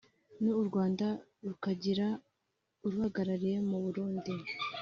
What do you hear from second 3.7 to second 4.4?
Burundi